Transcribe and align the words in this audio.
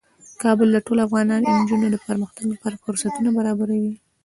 کابل 0.43 0.67
د 0.71 0.77
ټولو 0.85 1.01
افغان 1.07 1.27
نجونو 1.57 1.87
د 1.91 1.95
پرمختګ 2.07 2.45
لپاره 2.53 2.81
فرصتونه 2.85 3.29
برابروي. 3.37 3.93